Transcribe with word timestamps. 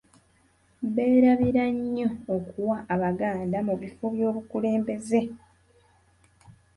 Beerabira 0.93 1.65
nnyo 1.75 2.09
okuwa 2.35 2.77
Abaganda 2.93 3.57
mu 3.67 3.73
bifo 3.81 4.05
byobukulembeze. 4.13 5.21